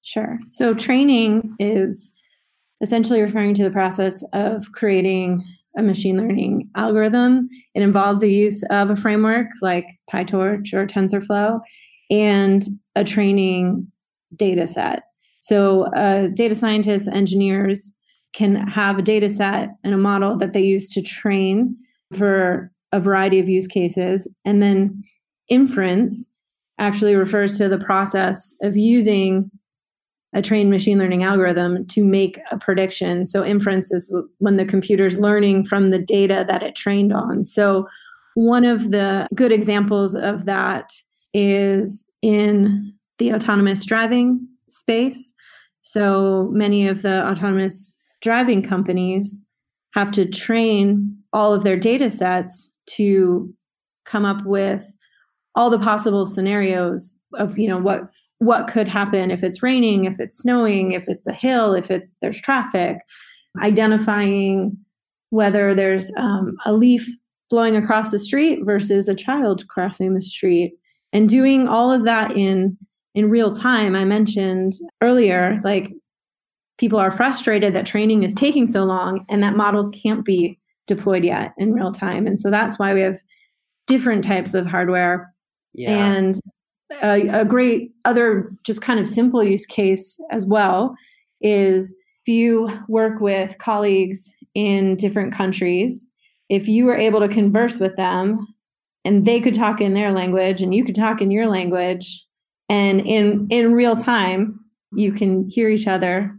Sure. 0.02 0.40
So, 0.50 0.74
training 0.74 1.56
is 1.60 2.14
essentially 2.82 3.22
referring 3.22 3.54
to 3.56 3.64
the 3.64 3.70
process 3.70 4.24
of 4.34 4.72
creating 4.72 5.44
a 5.80 5.84
machine 5.84 6.18
learning 6.18 6.70
algorithm. 6.76 7.50
It 7.74 7.82
involves 7.82 8.22
the 8.22 8.32
use 8.32 8.64
of 8.70 8.90
a 8.90 8.96
framework 8.96 9.48
like 9.62 9.86
PyTorch 10.12 10.74
or 10.74 10.86
TensorFlow 10.86 11.60
and 12.12 12.64
a 12.96 13.04
training 13.04 13.88
data 14.36 14.68
set. 14.68 15.04
So, 15.40 15.86
uh, 15.96 16.28
data 16.28 16.54
scientists, 16.54 17.08
engineers 17.08 17.94
can 18.34 18.56
have 18.56 19.00
a 19.00 19.02
data 19.02 19.30
set 19.30 19.70
and 19.84 19.94
a 19.94 19.98
model 19.98 20.38
that 20.38 20.54
they 20.54 20.62
use 20.62 20.92
to 20.94 21.02
train 21.02 21.76
for 22.16 22.72
a 22.92 23.00
variety 23.00 23.40
of 23.40 23.48
use 23.48 23.68
cases. 23.68 24.28
And 24.46 24.62
then 24.62 25.04
inference 25.48 26.30
actually 26.78 27.16
refers 27.16 27.58
to 27.58 27.70
the 27.70 27.78
process 27.78 28.56
of 28.62 28.76
using 28.76 29.50
a 30.34 30.42
trained 30.42 30.70
machine 30.70 31.00
learning 31.00 31.24
algorithm 31.24 31.86
to 31.88 32.04
make 32.04 32.40
a 32.52 32.58
prediction. 32.58 33.26
So 33.26 33.44
inference 33.44 33.92
is 33.92 34.14
when 34.38 34.58
the 34.58 34.66
computer's 34.66 35.20
learning 35.20 35.64
from 35.64 35.88
the 35.88 36.00
data 36.00 36.46
that 36.48 36.62
it 36.62 36.76
trained 36.76 37.12
on. 37.12 37.46
So 37.46 37.88
one 38.36 38.64
of 38.64 38.92
the 38.92 39.28
good 39.34 39.52
examples 39.52 40.16
of 40.16 40.46
that 40.46 40.92
is 41.34 42.06
in 42.22 42.94
the 43.18 43.34
autonomous 43.34 43.84
driving 43.86 44.48
space. 44.70 45.34
So 45.82 46.50
many 46.52 46.88
of 46.88 47.02
the 47.02 47.28
autonomous 47.28 47.94
driving 48.22 48.62
companies 48.62 49.42
have 49.94 50.12
to 50.12 50.26
train 50.28 51.18
all 51.34 51.54
of 51.54 51.64
their 51.64 51.78
data 51.78 52.12
sets 52.12 52.70
to 52.86 53.54
come 54.06 54.26
up 54.26 54.46
with 54.46 54.94
all 55.56 55.70
the 55.70 55.80
possible 55.80 56.26
scenarios 56.26 57.16
of 57.34 57.58
you 57.58 57.68
know 57.68 57.78
what 57.78 58.10
what 58.40 58.68
could 58.68 58.88
happen 58.88 59.32
if 59.32 59.44
it's 59.44 59.62
raining, 59.62 60.06
if 60.06 60.20
it's 60.20 60.38
snowing, 60.38 60.94
if 60.94 61.08
it's 61.08 61.28
a 61.28 61.34
hill, 61.34 61.74
if 61.74 61.92
it's 61.92 62.16
there's 62.22 62.42
traffic, 62.42 63.00
identifying 63.62 64.76
whether 65.30 65.76
there's 65.76 66.12
um, 66.18 66.56
a 66.66 66.74
leaf 66.74 67.08
blowing 67.50 67.76
across 67.76 68.12
the 68.12 68.20
street 68.20 68.60
versus 68.64 69.08
a 69.08 69.16
child 69.16 69.68
crossing 69.68 70.14
the 70.14 70.22
street, 70.22 70.74
and 71.12 71.30
doing 71.30 71.68
all 71.68 71.92
of 71.92 72.06
that 72.06 72.32
in 72.32 72.78
in 73.14 73.30
real 73.30 73.52
time. 73.52 73.96
I 73.96 74.06
mentioned 74.06 74.74
earlier, 75.02 75.60
like 75.64 75.92
people 76.78 77.00
are 77.00 77.12
frustrated 77.12 77.74
that 77.74 77.86
training 77.86 78.24
is 78.24 78.34
taking 78.34 78.66
so 78.68 78.86
long 78.86 79.26
and 79.28 79.44
that 79.44 79.58
models 79.58 79.90
can't 79.90 80.24
be 80.24 80.58
deployed 80.88 81.26
yet 81.26 81.54
in 81.58 81.74
real 81.74 81.92
time, 81.92 82.26
and 82.26 82.40
so 82.40 82.50
that's 82.50 82.80
why 82.80 82.94
we 82.94 83.02
have 83.02 83.20
different 83.86 84.24
types 84.24 84.54
of 84.54 84.66
hardware. 84.66 85.34
Yeah. 85.74 85.92
And 85.92 86.40
a, 87.02 87.28
a 87.30 87.46
great 87.46 87.92
other 88.06 88.52
just 88.64 88.82
kind 88.82 89.00
of 89.00 89.08
simple 89.08 89.44
use 89.44 89.66
case 89.66 90.20
as 90.32 90.46
well 90.46 90.96
is 91.42 91.96
if 92.26 92.34
you 92.34 92.70
work 92.88 93.22
with 93.22 93.58
colleagues 93.60 94.34
in 94.56 94.96
different 94.96 95.34
countries, 95.34 96.06
if 96.50 96.68
you 96.68 96.86
were 96.86 96.98
able 96.98 97.20
to 97.20 97.28
converse 97.28 97.80
with 97.80 97.96
them 97.96 98.48
and 99.06 99.26
they 99.26 99.40
could 99.40 99.54
talk 99.54 99.80
in 99.80 99.94
their 99.94 100.12
language 100.12 100.62
and 100.62 100.74
you 100.74 100.84
could 100.84 100.96
talk 100.96 101.22
in 101.22 101.32
your 101.32 101.48
language 101.48 102.26
and 102.68 103.02
in 103.02 103.48
in 103.50 103.74
real 103.74 103.96
time 103.96 104.60
you 104.94 105.12
can 105.12 105.48
hear 105.50 105.70
each 105.70 105.88
other 105.88 106.36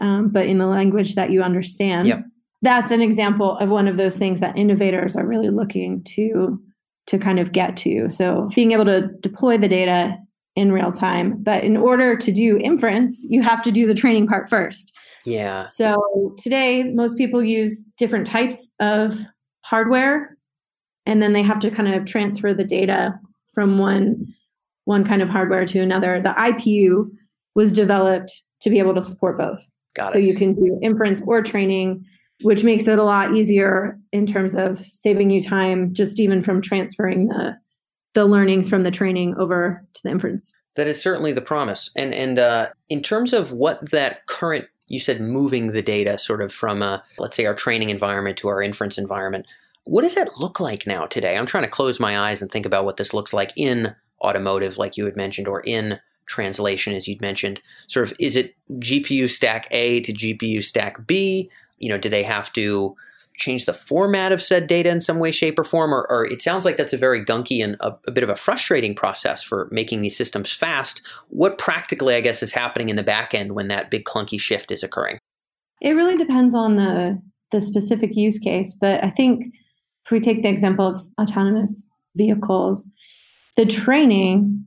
um, 0.00 0.28
but 0.28 0.46
in 0.46 0.58
the 0.58 0.66
language 0.66 1.14
that 1.14 1.30
you 1.30 1.42
understand 1.42 2.08
Yep. 2.08 2.24
that's 2.62 2.90
an 2.90 3.00
example 3.00 3.56
of 3.58 3.68
one 3.68 3.88
of 3.88 3.96
those 3.96 4.16
things 4.16 4.40
that 4.40 4.56
innovators 4.56 5.16
are 5.16 5.26
really 5.26 5.50
looking 5.50 6.02
to 6.04 6.60
to 7.10 7.18
kind 7.18 7.38
of 7.38 7.52
get 7.52 7.76
to 7.76 8.08
so 8.08 8.48
being 8.56 8.72
able 8.72 8.84
to 8.84 9.08
deploy 9.20 9.58
the 9.58 9.68
data 9.68 10.16
in 10.56 10.72
real 10.72 10.92
time 10.92 11.42
but 11.42 11.62
in 11.62 11.76
order 11.76 12.16
to 12.16 12.32
do 12.32 12.58
inference 12.58 13.26
you 13.28 13.42
have 13.42 13.62
to 13.62 13.70
do 13.70 13.86
the 13.86 13.94
training 13.94 14.26
part 14.26 14.48
first 14.48 14.92
yeah. 15.24 15.66
so 15.66 16.34
today, 16.38 16.84
most 16.84 17.16
people 17.16 17.42
use 17.42 17.82
different 17.96 18.26
types 18.26 18.70
of 18.80 19.18
hardware, 19.62 20.36
and 21.06 21.22
then 21.22 21.32
they 21.32 21.42
have 21.42 21.60
to 21.60 21.70
kind 21.70 21.92
of 21.92 22.04
transfer 22.04 22.54
the 22.54 22.64
data 22.64 23.18
from 23.54 23.78
one 23.78 24.26
one 24.84 25.04
kind 25.04 25.22
of 25.22 25.28
hardware 25.28 25.64
to 25.66 25.80
another. 25.80 26.20
The 26.20 26.30
IPU 26.30 27.10
was 27.54 27.70
developed 27.70 28.32
to 28.62 28.70
be 28.70 28.78
able 28.78 28.94
to 28.94 29.02
support 29.02 29.38
both, 29.38 29.60
Got 29.94 30.12
so 30.12 30.18
it. 30.18 30.24
you 30.24 30.34
can 30.34 30.54
do 30.54 30.78
inference 30.82 31.22
or 31.26 31.42
training, 31.42 32.04
which 32.42 32.64
makes 32.64 32.88
it 32.88 32.98
a 32.98 33.04
lot 33.04 33.34
easier 33.34 33.98
in 34.12 34.26
terms 34.26 34.54
of 34.54 34.78
saving 34.90 35.30
you 35.30 35.42
time, 35.42 35.92
just 35.92 36.20
even 36.20 36.42
from 36.42 36.60
transferring 36.60 37.28
the 37.28 37.56
the 38.14 38.24
learnings 38.24 38.68
from 38.68 38.82
the 38.82 38.90
training 38.90 39.36
over 39.38 39.84
to 39.94 40.02
the 40.02 40.10
inference. 40.10 40.52
That 40.76 40.88
is 40.88 41.00
certainly 41.00 41.32
the 41.32 41.40
promise. 41.40 41.90
And 41.96 42.14
and 42.14 42.38
uh, 42.38 42.68
in 42.88 43.02
terms 43.02 43.32
of 43.32 43.52
what 43.52 43.90
that 43.90 44.26
current, 44.26 44.66
you 44.88 44.98
said 44.98 45.20
moving 45.20 45.68
the 45.68 45.82
data 45.82 46.18
sort 46.18 46.42
of 46.42 46.52
from, 46.52 46.82
uh, 46.82 46.98
let's 47.18 47.36
say, 47.36 47.46
our 47.46 47.54
training 47.54 47.90
environment 47.90 48.36
to 48.38 48.48
our 48.48 48.62
inference 48.62 48.98
environment. 48.98 49.46
What 49.84 50.02
does 50.02 50.14
that 50.14 50.38
look 50.38 50.60
like 50.60 50.86
now 50.86 51.06
today? 51.06 51.36
I'm 51.36 51.46
trying 51.46 51.64
to 51.64 51.70
close 51.70 51.98
my 51.98 52.18
eyes 52.18 52.42
and 52.42 52.50
think 52.50 52.66
about 52.66 52.84
what 52.84 52.96
this 52.96 53.14
looks 53.14 53.32
like 53.32 53.52
in 53.56 53.94
automotive, 54.22 54.78
like 54.78 54.96
you 54.96 55.04
had 55.04 55.16
mentioned, 55.16 55.48
or 55.48 55.60
in 55.60 55.98
translation, 56.26 56.94
as 56.94 57.08
you'd 57.08 57.20
mentioned. 57.20 57.60
Sort 57.88 58.06
of, 58.06 58.16
is 58.20 58.36
it 58.36 58.54
GPU 58.72 59.28
stack 59.28 59.66
A 59.70 60.00
to 60.02 60.12
GPU 60.12 60.62
stack 60.62 61.06
B? 61.06 61.50
You 61.80 61.88
know, 61.88 61.98
do 61.98 62.08
they 62.08 62.22
have 62.22 62.52
to 62.54 62.96
change 63.36 63.64
the 63.64 63.72
format 63.72 64.32
of 64.32 64.42
said 64.42 64.66
data 64.66 64.90
in 64.90 65.00
some 65.00 65.18
way, 65.18 65.30
shape, 65.30 65.58
or 65.58 65.64
form? 65.64 65.92
Or, 65.92 66.06
or 66.10 66.26
it 66.26 66.42
sounds 66.42 66.64
like 66.64 66.76
that's 66.76 66.92
a 66.92 66.98
very 66.98 67.24
gunky 67.24 67.64
and 67.64 67.76
a, 67.80 67.96
a 68.06 68.10
bit 68.10 68.22
of 68.22 68.28
a 68.28 68.36
frustrating 68.36 68.94
process 68.94 69.42
for 69.42 69.68
making 69.72 70.02
these 70.02 70.16
systems 70.16 70.52
fast. 70.52 71.00
What 71.28 71.58
practically, 71.58 72.14
I 72.14 72.20
guess, 72.20 72.42
is 72.42 72.52
happening 72.52 72.88
in 72.88 72.96
the 72.96 73.02
back 73.02 73.34
end 73.34 73.52
when 73.52 73.68
that 73.68 73.90
big 73.90 74.04
clunky 74.04 74.38
shift 74.38 74.70
is 74.70 74.82
occurring? 74.82 75.18
It 75.80 75.92
really 75.92 76.16
depends 76.16 76.54
on 76.54 76.76
the 76.76 77.20
the 77.50 77.60
specific 77.60 78.14
use 78.14 78.38
case, 78.38 78.76
but 78.80 79.02
I 79.02 79.10
think 79.10 79.52
if 80.04 80.12
we 80.12 80.20
take 80.20 80.42
the 80.42 80.48
example 80.48 80.86
of 80.86 81.00
autonomous 81.20 81.88
vehicles, 82.14 82.88
the 83.56 83.66
training 83.66 84.66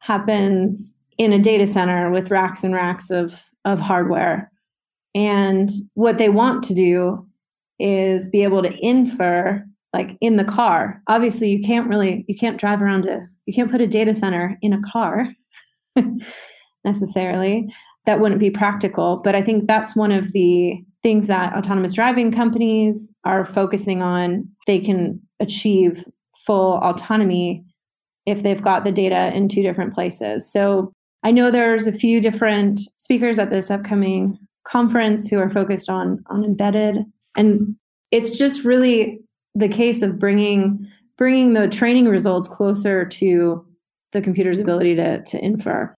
happens 0.00 0.94
in 1.16 1.32
a 1.32 1.38
data 1.38 1.66
center 1.66 2.10
with 2.10 2.30
racks 2.30 2.64
and 2.64 2.74
racks 2.74 3.10
of 3.10 3.50
of 3.64 3.80
hardware. 3.80 4.50
And 5.14 5.70
what 5.94 6.18
they 6.18 6.28
want 6.28 6.62
to 6.64 6.74
do 6.74 7.26
is 7.78 8.28
be 8.28 8.42
able 8.42 8.62
to 8.62 8.76
infer 8.80 9.64
like 9.92 10.16
in 10.20 10.36
the 10.36 10.44
car. 10.44 11.02
Obviously, 11.08 11.50
you 11.50 11.64
can't 11.64 11.88
really 11.88 12.24
you 12.28 12.36
can't 12.36 12.58
drive 12.58 12.82
around 12.82 13.06
a 13.06 13.26
you 13.46 13.54
can't 13.54 13.70
put 13.70 13.80
a 13.80 13.86
data 13.86 14.14
center 14.14 14.56
in 14.62 14.72
a 14.72 14.80
car 14.92 15.28
necessarily 16.84 17.66
that 18.06 18.20
wouldn't 18.20 18.40
be 18.40 18.50
practical. 18.50 19.20
But 19.22 19.34
I 19.34 19.42
think 19.42 19.66
that's 19.66 19.96
one 19.96 20.12
of 20.12 20.32
the 20.32 20.76
things 21.02 21.26
that 21.26 21.54
autonomous 21.54 21.94
driving 21.94 22.30
companies 22.30 23.12
are 23.24 23.44
focusing 23.44 24.02
on. 24.02 24.48
They 24.66 24.78
can 24.78 25.20
achieve 25.40 26.04
full 26.46 26.78
autonomy 26.78 27.64
if 28.26 28.42
they've 28.42 28.62
got 28.62 28.84
the 28.84 28.92
data 28.92 29.34
in 29.34 29.48
two 29.48 29.62
different 29.62 29.94
places. 29.94 30.50
So 30.50 30.92
I 31.22 31.32
know 31.32 31.50
there's 31.50 31.86
a 31.86 31.92
few 31.92 32.20
different 32.20 32.80
speakers 32.96 33.38
at 33.38 33.50
this 33.50 33.70
upcoming 33.70 34.38
conference 34.64 35.28
who 35.28 35.38
are 35.38 35.50
focused 35.50 35.88
on 35.88 36.22
on 36.26 36.44
embedded 36.44 36.98
and 37.36 37.74
it's 38.10 38.36
just 38.36 38.64
really 38.64 39.20
the 39.54 39.68
case 39.68 40.02
of 40.02 40.18
bringing 40.18 40.86
bringing 41.16 41.54
the 41.54 41.68
training 41.68 42.06
results 42.06 42.48
closer 42.48 43.04
to 43.04 43.64
the 44.12 44.20
computer's 44.20 44.58
ability 44.58 44.94
to 44.94 45.22
to 45.22 45.42
infer 45.42 45.92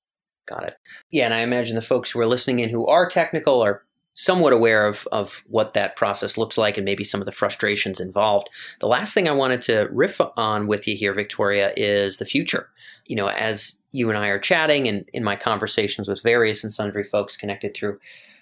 Got 0.46 0.64
it. 0.64 0.76
Yeah, 1.10 1.26
and 1.26 1.34
I 1.34 1.40
imagine 1.40 1.76
the 1.76 1.80
folks 1.80 2.10
who 2.10 2.20
are 2.20 2.26
listening 2.26 2.58
in 2.58 2.68
who 2.68 2.86
are 2.86 3.08
technical 3.08 3.62
are 3.62 3.84
somewhat 4.14 4.52
aware 4.52 4.86
of, 4.86 5.08
of 5.10 5.42
what 5.48 5.72
that 5.72 5.96
process 5.96 6.36
looks 6.36 6.58
like 6.58 6.76
and 6.76 6.84
maybe 6.84 7.04
some 7.04 7.20
of 7.20 7.24
the 7.24 7.32
frustrations 7.32 8.00
involved. 8.00 8.50
The 8.80 8.86
last 8.86 9.14
thing 9.14 9.28
I 9.28 9.32
wanted 9.32 9.62
to 9.62 9.88
riff 9.90 10.20
on 10.36 10.66
with 10.66 10.86
you 10.86 10.96
here, 10.96 11.14
Victoria, 11.14 11.72
is 11.76 12.18
the 12.18 12.26
future. 12.26 12.68
You 13.06 13.16
know, 13.16 13.28
as 13.28 13.78
you 13.92 14.10
and 14.10 14.18
I 14.18 14.28
are 14.28 14.38
chatting 14.38 14.86
and 14.86 15.08
in 15.12 15.24
my 15.24 15.36
conversations 15.36 16.08
with 16.08 16.22
various 16.22 16.62
and 16.62 16.72
sundry 16.72 17.04
folks 17.04 17.36
connected 17.36 17.74
through 17.74 17.98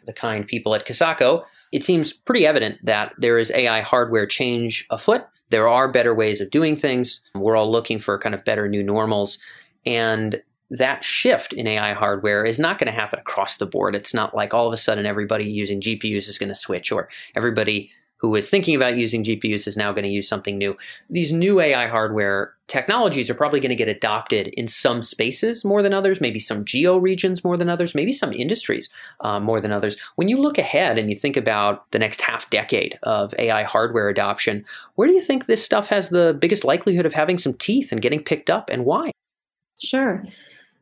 the 0.07 0.12
kind 0.12 0.47
people 0.47 0.75
at 0.75 0.87
Kisaco, 0.87 1.45
it 1.73 1.85
seems 1.85 2.12
pretty 2.12 2.47
evident 2.47 2.85
that 2.85 3.14
there 3.19 3.38
is 3.38 3.52
AI 3.52 3.80
hardware 3.80 4.26
change 4.26 4.87
afoot. 4.90 5.25
There 5.50 5.69
are 5.69 5.90
better 5.90 6.14
ways 6.14 6.40
of 6.40 6.50
doing 6.50 6.76
things. 6.76 7.21
We're 7.35 7.57
all 7.57 7.71
looking 7.71 7.99
for 7.99 8.19
kind 8.19 8.35
of 8.35 8.45
better 8.45 8.69
new 8.69 8.83
normals. 8.83 9.38
And 9.85 10.42
that 10.71 11.02
shift 11.02 11.52
in 11.52 11.66
AI 11.66 11.92
hardware 11.95 12.45
is 12.45 12.59
not 12.59 12.78
going 12.78 12.87
to 12.87 12.92
happen 12.92 13.19
across 13.19 13.57
the 13.57 13.66
board. 13.66 13.97
It's 13.97 14.14
not 14.14 14.35
like 14.35 14.54
all 14.54 14.69
of 14.69 14.73
a 14.73 14.76
sudden 14.76 15.07
everybody 15.07 15.45
using 15.45 15.80
GPUs 15.80 16.28
is 16.28 16.38
going 16.38 16.49
to 16.49 16.54
switch 16.54 16.92
or 16.92 17.09
everybody 17.35 17.90
who 18.21 18.35
is 18.35 18.50
thinking 18.50 18.75
about 18.75 18.97
using 18.97 19.25
GPUs 19.25 19.67
is 19.67 19.77
now 19.77 19.93
going 19.93 20.05
to 20.05 20.11
use 20.11 20.29
something 20.29 20.59
new. 20.59 20.77
These 21.09 21.33
new 21.33 21.59
AI 21.61 21.87
hardware 21.87 22.55
technologies 22.67 23.31
are 23.31 23.35
probably 23.35 23.61
going 23.61 23.71
to 23.71 23.77
get 23.77 23.89
adopted 23.89 24.49
in 24.49 24.69
some 24.69 25.03
spaces 25.03 25.65
more 25.65 25.83
than 25.83 25.95
others, 25.95 26.21
maybe 26.21 26.39
some 26.39 26.65
geo 26.65 26.99
regions 26.99 27.43
more 27.43 27.57
than 27.57 27.69
others, 27.69 27.95
maybe 27.95 28.12
some 28.12 28.33
industries 28.33 28.89
uh, 29.21 29.41
more 29.41 29.61
than 29.61 29.73
others. 29.73 29.97
When 30.17 30.29
you 30.29 30.39
look 30.39 30.59
ahead 30.59 30.99
and 30.99 31.09
you 31.11 31.17
think 31.17 31.37
about 31.37 31.91
the 31.93 31.99
next 31.99 32.21
half 32.21 32.49
decade 32.50 32.99
of 33.03 33.35
AI 33.39 33.62
hardware 33.62 34.09
adoption, 34.09 34.65
where 34.95 35.09
do 35.09 35.15
you 35.15 35.23
think 35.23 35.47
this 35.47 35.65
stuff 35.65 35.89
has 35.89 36.11
the 36.11 36.37
biggest 36.39 36.65
likelihood 36.65 37.07
of 37.07 37.15
having 37.15 37.39
some 37.39 37.55
teeth 37.55 37.91
and 37.91 38.03
getting 38.03 38.23
picked 38.23 38.50
up 38.50 38.69
and 38.71 38.85
why? 38.85 39.11
Sure. 39.79 40.23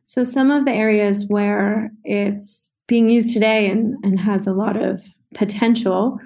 So 0.03 0.23
some 0.23 0.51
of 0.51 0.65
the 0.65 0.73
areas 0.73 1.25
where 1.27 1.91
it's 2.03 2.71
being 2.87 3.09
used 3.09 3.33
today 3.33 3.69
and, 3.69 3.95
and 4.03 4.19
has 4.19 4.45
a 4.45 4.53
lot 4.53 4.75
of 4.75 5.05
potential 5.33 6.19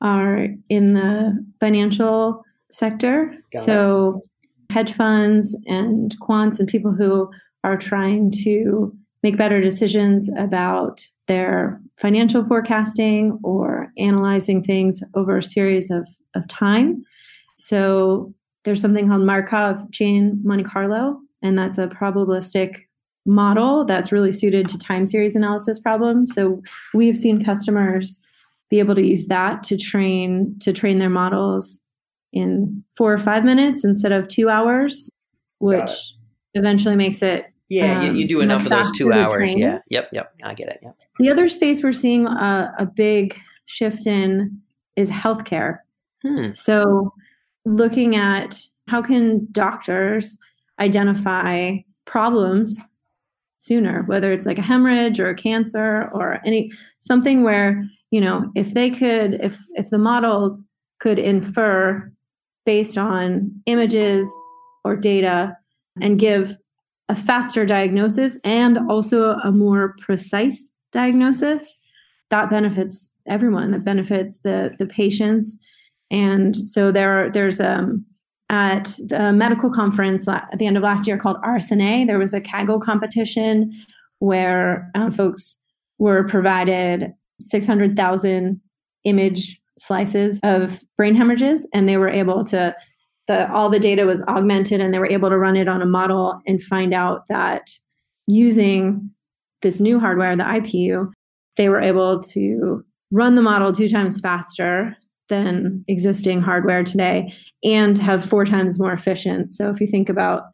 are 0.00 0.48
in 0.68 0.94
the 0.94 1.44
financial 1.60 2.44
sector. 2.70 3.34
Got 3.52 3.64
so 3.64 4.22
hedge 4.70 4.92
funds 4.92 5.56
and 5.66 6.14
quants 6.20 6.58
and 6.58 6.68
people 6.68 6.92
who 6.92 7.30
are 7.64 7.76
trying 7.76 8.30
to 8.44 8.92
make 9.22 9.36
better 9.36 9.60
decisions 9.60 10.30
about 10.38 11.06
their 11.26 11.80
financial 11.96 12.44
forecasting 12.44 13.38
or 13.42 13.92
analyzing 13.98 14.62
things 14.62 15.02
over 15.14 15.38
a 15.38 15.42
series 15.42 15.90
of, 15.90 16.08
of 16.34 16.46
time. 16.48 17.02
So 17.56 18.32
there's 18.64 18.80
something 18.80 19.08
called 19.08 19.22
Markov 19.22 19.90
chain 19.90 20.40
Monte 20.44 20.64
Carlo, 20.64 21.18
and 21.42 21.58
that's 21.58 21.78
a 21.78 21.88
probabilistic 21.88 22.76
model 23.26 23.84
that's 23.84 24.12
really 24.12 24.32
suited 24.32 24.68
to 24.68 24.78
time 24.78 25.04
series 25.04 25.36
analysis 25.36 25.78
problems. 25.78 26.34
So 26.34 26.62
we've 26.94 27.18
seen 27.18 27.44
customers 27.44 28.20
be 28.70 28.78
able 28.78 28.94
to 28.94 29.06
use 29.06 29.26
that 29.26 29.62
to 29.64 29.76
train 29.76 30.56
to 30.60 30.72
train 30.72 30.98
their 30.98 31.10
models 31.10 31.80
in 32.32 32.82
four 32.96 33.12
or 33.12 33.18
five 33.18 33.44
minutes 33.44 33.84
instead 33.84 34.12
of 34.12 34.28
two 34.28 34.48
hours, 34.50 35.10
which 35.58 35.90
eventually 36.54 36.94
makes 36.96 37.22
it 37.22 37.46
Yeah, 37.70 38.02
you, 38.02 38.12
you 38.12 38.28
do 38.28 38.38
Um, 38.38 38.44
enough 38.44 38.62
of 38.64 38.68
those 38.70 38.92
two 38.92 39.12
hours. 39.12 39.50
train. 39.50 39.58
Yeah, 39.58 39.78
yep, 39.88 40.08
yep. 40.12 40.32
I 40.44 40.54
get 40.54 40.68
it. 40.68 40.78
Yep. 40.82 40.96
the 41.20 41.30
other 41.30 41.48
space 41.48 41.82
we're 41.82 41.92
seeing 41.92 42.26
a, 42.26 42.74
a 42.78 42.86
big 42.86 43.38
shift 43.66 44.06
in 44.06 44.60
is 44.96 45.10
healthcare. 45.10 45.78
Hmm. 46.22 46.52
So, 46.52 47.12
looking 47.64 48.16
at 48.16 48.60
how 48.88 49.02
can 49.02 49.46
doctors 49.52 50.38
identify 50.80 51.76
problems 52.06 52.80
sooner, 53.58 54.02
whether 54.04 54.32
it's 54.32 54.46
like 54.46 54.58
a 54.58 54.62
hemorrhage 54.62 55.20
or 55.20 55.28
a 55.28 55.34
cancer 55.34 56.08
or 56.12 56.38
any 56.44 56.72
something 57.00 57.42
where 57.42 57.84
you 58.10 58.20
know 58.20 58.50
if 58.54 58.74
they 58.74 58.90
could 58.90 59.34
if 59.34 59.58
if 59.74 59.90
the 59.90 59.98
models 59.98 60.62
could 61.00 61.18
infer 61.18 62.10
based 62.64 62.98
on 62.98 63.50
images 63.66 64.32
or 64.84 64.96
data 64.96 65.56
and 66.00 66.18
give 66.18 66.56
a 67.08 67.14
faster 67.14 67.64
diagnosis 67.64 68.38
and 68.44 68.78
also 68.90 69.32
a 69.44 69.50
more 69.50 69.94
precise 70.00 70.70
diagnosis 70.92 71.78
that 72.30 72.50
benefits 72.50 73.12
everyone. 73.26 73.70
That 73.70 73.84
benefits 73.84 74.38
the 74.38 74.74
the 74.78 74.86
patients. 74.86 75.56
And 76.10 76.56
so 76.56 76.90
there 76.90 77.26
are, 77.26 77.30
there's 77.30 77.60
um 77.60 78.04
at 78.50 78.98
the 79.06 79.32
medical 79.32 79.70
conference 79.70 80.26
at 80.26 80.58
the 80.58 80.66
end 80.66 80.76
of 80.76 80.82
last 80.82 81.06
year 81.06 81.18
called 81.18 81.36
RSNA. 81.42 82.06
There 82.06 82.18
was 82.18 82.32
a 82.32 82.40
Kaggle 82.40 82.80
competition 82.80 83.72
where 84.20 84.90
um, 84.94 85.10
folks 85.10 85.58
were 85.98 86.24
provided 86.24 87.12
600,000 87.40 88.60
image 89.04 89.60
slices 89.78 90.40
of 90.42 90.82
brain 90.96 91.14
hemorrhages, 91.14 91.66
and 91.72 91.88
they 91.88 91.96
were 91.96 92.08
able 92.08 92.44
to. 92.46 92.74
The, 93.26 93.52
all 93.52 93.68
the 93.68 93.78
data 93.78 94.06
was 94.06 94.22
augmented, 94.22 94.80
and 94.80 94.94
they 94.94 94.98
were 94.98 95.10
able 95.10 95.28
to 95.28 95.36
run 95.36 95.54
it 95.54 95.68
on 95.68 95.82
a 95.82 95.86
model 95.86 96.40
and 96.46 96.62
find 96.62 96.94
out 96.94 97.28
that 97.28 97.68
using 98.26 99.10
this 99.60 99.80
new 99.80 100.00
hardware, 100.00 100.34
the 100.34 100.44
IPU, 100.44 101.12
they 101.56 101.68
were 101.68 101.80
able 101.80 102.22
to 102.22 102.82
run 103.10 103.34
the 103.34 103.42
model 103.42 103.70
two 103.70 103.88
times 103.88 104.18
faster 104.18 104.96
than 105.28 105.84
existing 105.88 106.40
hardware 106.40 106.84
today 106.84 107.32
and 107.64 107.98
have 107.98 108.24
four 108.24 108.44
times 108.44 108.78
more 108.78 108.92
efficient. 108.92 109.50
So 109.50 109.70
if 109.70 109.80
you 109.80 109.86
think 109.86 110.08
about 110.08 110.44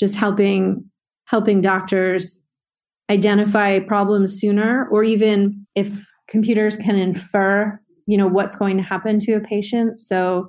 just 0.00 0.16
helping 0.16 0.84
helping 1.26 1.60
doctors 1.60 2.42
identify 3.10 3.78
problems 3.78 4.38
sooner 4.38 4.88
or 4.90 5.04
even 5.04 5.66
if 5.74 6.04
computers 6.28 6.76
can 6.76 6.96
infer, 6.96 7.78
you 8.06 8.16
know, 8.16 8.26
what's 8.26 8.56
going 8.56 8.76
to 8.76 8.82
happen 8.82 9.18
to 9.18 9.32
a 9.32 9.40
patient 9.40 9.98
so 9.98 10.48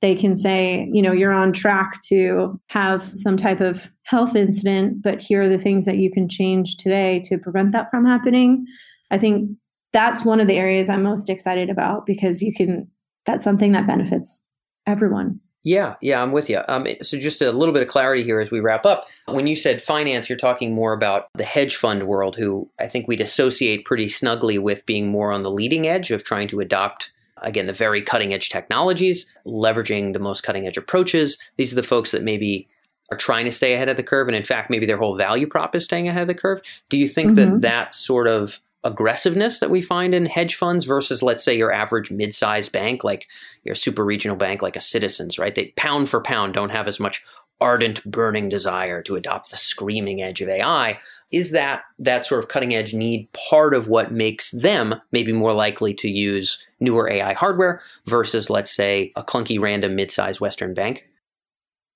they 0.00 0.14
can 0.14 0.36
say, 0.36 0.88
you 0.92 1.02
know, 1.02 1.12
you're 1.12 1.32
on 1.32 1.52
track 1.52 2.00
to 2.02 2.58
have 2.68 3.10
some 3.14 3.36
type 3.36 3.60
of 3.60 3.92
health 4.04 4.36
incident, 4.36 5.02
but 5.02 5.20
here 5.20 5.42
are 5.42 5.48
the 5.48 5.58
things 5.58 5.84
that 5.86 5.98
you 5.98 6.10
can 6.10 6.28
change 6.28 6.76
today 6.76 7.20
to 7.24 7.36
prevent 7.36 7.72
that 7.72 7.90
from 7.90 8.04
happening. 8.04 8.64
I 9.10 9.18
think 9.18 9.50
that's 9.92 10.24
one 10.24 10.40
of 10.40 10.46
the 10.46 10.56
areas 10.56 10.88
I'm 10.88 11.02
most 11.02 11.30
excited 11.30 11.70
about 11.70 12.06
because 12.06 12.42
you 12.42 12.54
can, 12.54 12.88
that's 13.26 13.44
something 13.44 13.72
that 13.72 13.86
benefits 13.86 14.40
everyone. 14.86 15.40
Yeah, 15.64 15.96
yeah, 16.00 16.22
I'm 16.22 16.32
with 16.32 16.48
you. 16.48 16.60
Um, 16.68 16.86
so, 17.02 17.18
just 17.18 17.42
a 17.42 17.50
little 17.50 17.74
bit 17.74 17.82
of 17.82 17.88
clarity 17.88 18.22
here 18.22 18.38
as 18.38 18.50
we 18.50 18.60
wrap 18.60 18.86
up. 18.86 19.04
When 19.26 19.46
you 19.46 19.56
said 19.56 19.82
finance, 19.82 20.28
you're 20.28 20.38
talking 20.38 20.72
more 20.72 20.92
about 20.92 21.28
the 21.34 21.44
hedge 21.44 21.76
fund 21.76 22.04
world, 22.04 22.36
who 22.36 22.70
I 22.78 22.86
think 22.86 23.08
we'd 23.08 23.20
associate 23.20 23.84
pretty 23.84 24.08
snugly 24.08 24.58
with 24.58 24.86
being 24.86 25.08
more 25.08 25.32
on 25.32 25.42
the 25.42 25.50
leading 25.50 25.86
edge 25.86 26.10
of 26.12 26.22
trying 26.22 26.48
to 26.48 26.60
adopt, 26.60 27.10
again, 27.42 27.66
the 27.66 27.72
very 27.72 28.00
cutting 28.00 28.32
edge 28.32 28.50
technologies, 28.50 29.26
leveraging 29.46 30.12
the 30.12 30.20
most 30.20 30.42
cutting 30.42 30.66
edge 30.66 30.78
approaches. 30.78 31.36
These 31.56 31.72
are 31.72 31.76
the 31.76 31.82
folks 31.82 32.12
that 32.12 32.22
maybe 32.22 32.68
are 33.10 33.18
trying 33.18 33.44
to 33.44 33.52
stay 33.52 33.74
ahead 33.74 33.88
of 33.88 33.96
the 33.96 34.02
curve. 34.02 34.28
And 34.28 34.36
in 34.36 34.44
fact, 34.44 34.70
maybe 34.70 34.86
their 34.86 34.96
whole 34.96 35.16
value 35.16 35.46
prop 35.46 35.74
is 35.74 35.84
staying 35.84 36.08
ahead 36.08 36.22
of 36.22 36.28
the 36.28 36.34
curve. 36.34 36.60
Do 36.88 36.96
you 36.96 37.08
think 37.08 37.32
mm-hmm. 37.32 37.54
that 37.54 37.60
that 37.62 37.94
sort 37.94 38.28
of 38.28 38.60
aggressiveness 38.84 39.58
that 39.58 39.70
we 39.70 39.82
find 39.82 40.14
in 40.14 40.26
hedge 40.26 40.54
funds 40.54 40.84
versus 40.84 41.22
let's 41.22 41.42
say 41.42 41.56
your 41.56 41.72
average 41.72 42.10
mid-sized 42.10 42.72
bank 42.72 43.02
like 43.02 43.26
your 43.64 43.74
super 43.74 44.04
regional 44.04 44.36
bank 44.36 44.62
like 44.62 44.76
a 44.76 44.80
citizens 44.80 45.38
right? 45.38 45.54
They 45.54 45.72
pound 45.76 46.08
for 46.08 46.22
pound 46.22 46.54
don't 46.54 46.70
have 46.70 46.86
as 46.86 47.00
much 47.00 47.24
ardent 47.60 48.04
burning 48.08 48.48
desire 48.48 49.02
to 49.02 49.16
adopt 49.16 49.50
the 49.50 49.56
screaming 49.56 50.22
edge 50.22 50.40
of 50.40 50.48
ai 50.48 50.96
is 51.32 51.50
that 51.50 51.82
that 51.98 52.24
sort 52.24 52.38
of 52.38 52.48
cutting 52.48 52.72
edge 52.72 52.94
need 52.94 53.28
part 53.32 53.74
of 53.74 53.88
what 53.88 54.12
makes 54.12 54.52
them 54.52 54.94
maybe 55.10 55.32
more 55.32 55.52
likely 55.52 55.92
to 55.92 56.08
use 56.08 56.64
newer 56.78 57.10
ai 57.10 57.32
hardware 57.32 57.82
versus 58.06 58.48
let's 58.48 58.70
say 58.70 59.12
a 59.16 59.24
clunky 59.24 59.60
random 59.60 59.96
mid-sized 59.96 60.40
western 60.40 60.72
bank 60.72 61.07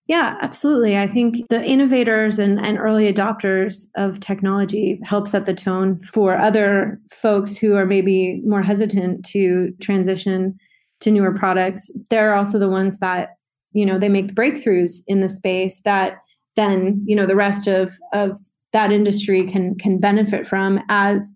yeah, 0.06 0.36
absolutely. 0.42 0.98
I 0.98 1.06
think 1.06 1.46
the 1.48 1.64
innovators 1.64 2.38
and, 2.38 2.58
and 2.64 2.78
early 2.78 3.12
adopters 3.12 3.86
of 3.96 4.18
technology 4.18 4.98
help 5.04 5.28
set 5.28 5.46
the 5.46 5.54
tone 5.54 6.00
for 6.00 6.36
other 6.36 7.00
folks 7.12 7.56
who 7.56 7.76
are 7.76 7.86
maybe 7.86 8.40
more 8.44 8.62
hesitant 8.62 9.24
to 9.26 9.72
transition 9.80 10.58
to 11.00 11.10
newer 11.10 11.32
products. 11.32 11.88
They're 12.10 12.34
also 12.34 12.58
the 12.58 12.68
ones 12.68 12.98
that, 12.98 13.36
you 13.72 13.86
know, 13.86 13.98
they 13.98 14.08
make 14.08 14.28
the 14.28 14.34
breakthroughs 14.34 15.02
in 15.06 15.20
the 15.20 15.28
space 15.28 15.80
that 15.84 16.14
then, 16.56 17.02
you 17.06 17.14
know, 17.14 17.26
the 17.26 17.36
rest 17.36 17.68
of, 17.68 17.92
of 18.12 18.38
that 18.72 18.90
industry 18.90 19.46
can 19.46 19.76
can 19.76 19.98
benefit 20.00 20.46
from 20.46 20.80
as 20.88 21.32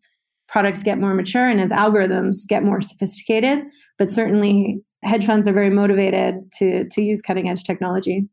products 0.48 0.82
get 0.82 0.98
more 0.98 1.14
mature 1.14 1.48
and 1.48 1.60
as 1.60 1.70
algorithms 1.70 2.46
get 2.48 2.62
more 2.62 2.80
sophisticated. 2.80 3.60
But 3.98 4.10
certainly 4.10 4.80
hedge 5.04 5.26
funds 5.26 5.46
are 5.46 5.52
very 5.52 5.70
motivated 5.70 6.36
to 6.58 6.88
to 6.88 7.02
use 7.02 7.22
cutting 7.22 7.48
edge 7.48 7.62
technology. 7.62 8.26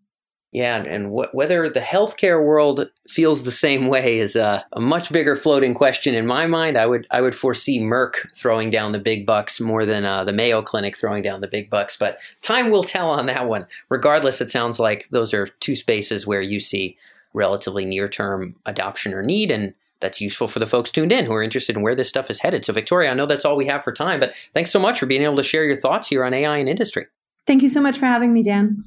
Yeah, 0.53 0.83
and 0.83 1.07
wh- 1.07 1.33
whether 1.33 1.67
the 1.67 1.79
healthcare 1.79 2.45
world 2.45 2.87
feels 3.09 3.41
the 3.41 3.51
same 3.51 3.87
way 3.87 4.19
is 4.19 4.35
a, 4.35 4.63
a, 4.71 4.79
much 4.79 5.11
bigger 5.11 5.35
floating 5.35 5.73
question 5.73 6.13
in 6.13 6.27
my 6.27 6.45
mind. 6.45 6.77
I 6.77 6.85
would 6.85 7.07
I 7.09 7.21
would 7.21 7.33
foresee 7.33 7.79
Merck 7.79 8.31
throwing 8.35 8.69
down 8.69 8.91
the 8.91 8.99
big 8.99 9.25
bucks 9.25 9.59
more 9.59 9.83
than 9.83 10.05
uh, 10.05 10.23
the 10.23 10.31
Mayo 10.31 10.61
Clinic 10.61 10.95
throwing 10.95 11.23
down 11.23 11.41
the 11.41 11.47
big 11.47 11.71
bucks, 11.71 11.97
but 11.97 12.19
time 12.43 12.69
will 12.69 12.83
tell 12.83 13.09
on 13.09 13.25
that 13.25 13.47
one. 13.47 13.65
Regardless, 13.89 14.41
it 14.41 14.51
sounds 14.51 14.79
like 14.79 15.09
those 15.09 15.33
are 15.33 15.47
two 15.47 15.75
spaces 15.75 16.27
where 16.27 16.41
you 16.41 16.59
see 16.59 16.97
relatively 17.33 17.83
near 17.83 18.07
term 18.07 18.55
adoption 18.67 19.11
or 19.11 19.23
need, 19.23 19.49
and 19.49 19.73
that's 20.01 20.21
useful 20.21 20.47
for 20.47 20.59
the 20.59 20.67
folks 20.67 20.91
tuned 20.91 21.11
in 21.11 21.25
who 21.25 21.33
are 21.33 21.41
interested 21.41 21.75
in 21.75 21.81
where 21.81 21.95
this 21.95 22.09
stuff 22.09 22.29
is 22.29 22.39
headed. 22.39 22.63
So, 22.63 22.73
Victoria, 22.73 23.09
I 23.09 23.15
know 23.15 23.25
that's 23.25 23.43
all 23.43 23.55
we 23.55 23.65
have 23.65 23.83
for 23.83 23.91
time, 23.91 24.19
but 24.19 24.35
thanks 24.53 24.69
so 24.69 24.79
much 24.79 24.99
for 24.99 25.07
being 25.07 25.23
able 25.23 25.37
to 25.37 25.43
share 25.43 25.65
your 25.65 25.77
thoughts 25.77 26.09
here 26.09 26.23
on 26.23 26.31
AI 26.31 26.57
and 26.57 26.69
industry. 26.69 27.07
Thank 27.47 27.63
you 27.63 27.69
so 27.69 27.81
much 27.81 27.97
for 27.97 28.05
having 28.05 28.31
me, 28.33 28.43
Dan. 28.43 28.83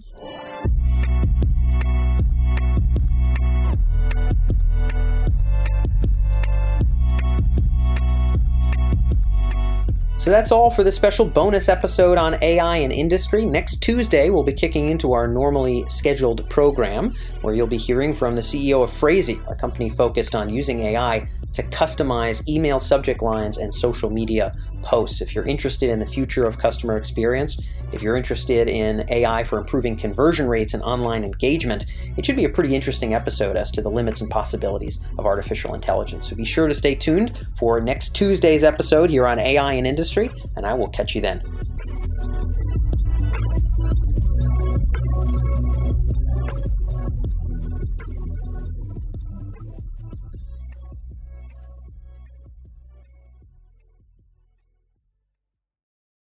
So 10.18 10.30
that's 10.30 10.50
all 10.50 10.70
for 10.70 10.82
this 10.82 10.96
special 10.96 11.26
bonus 11.26 11.68
episode 11.68 12.16
on 12.16 12.42
AI 12.42 12.78
and 12.78 12.90
industry. 12.90 13.44
Next 13.44 13.82
Tuesday, 13.82 14.30
we'll 14.30 14.42
be 14.42 14.54
kicking 14.54 14.88
into 14.88 15.12
our 15.12 15.28
normally 15.28 15.84
scheduled 15.90 16.48
program, 16.48 17.14
where 17.42 17.54
you'll 17.54 17.66
be 17.66 17.76
hearing 17.76 18.14
from 18.14 18.34
the 18.34 18.40
CEO 18.40 18.82
of 18.82 18.90
Phrasee, 18.90 19.38
a 19.46 19.54
company 19.54 19.90
focused 19.90 20.34
on 20.34 20.48
using 20.48 20.84
AI 20.84 21.28
to 21.52 21.62
customize 21.64 22.46
email 22.48 22.80
subject 22.80 23.20
lines 23.20 23.58
and 23.58 23.74
social 23.74 24.08
media 24.08 24.52
posts. 24.82 25.20
If 25.20 25.34
you're 25.34 25.46
interested 25.46 25.90
in 25.90 25.98
the 25.98 26.06
future 26.06 26.46
of 26.46 26.56
customer 26.56 26.96
experience, 26.96 27.58
if 27.92 28.02
you're 28.02 28.16
interested 28.16 28.68
in 28.68 29.04
AI 29.10 29.44
for 29.44 29.58
improving 29.58 29.96
conversion 29.96 30.48
rates 30.48 30.74
and 30.74 30.82
online 30.82 31.24
engagement, 31.24 31.86
it 32.16 32.26
should 32.26 32.36
be 32.36 32.44
a 32.44 32.48
pretty 32.48 32.74
interesting 32.74 33.14
episode 33.14 33.56
as 33.56 33.70
to 33.72 33.82
the 33.82 33.90
limits 33.90 34.20
and 34.20 34.30
possibilities 34.30 35.00
of 35.18 35.26
artificial 35.26 35.74
intelligence. 35.74 36.28
So 36.28 36.36
be 36.36 36.44
sure 36.44 36.68
to 36.68 36.74
stay 36.74 36.94
tuned 36.94 37.46
for 37.56 37.80
next 37.80 38.14
Tuesday's 38.14 38.64
episode 38.64 39.10
here 39.10 39.26
on 39.26 39.38
AI 39.38 39.74
and 39.74 39.86
Industry, 39.86 40.30
and 40.56 40.66
I 40.66 40.74
will 40.74 40.88
catch 40.88 41.14
you 41.14 41.20
then. 41.20 41.42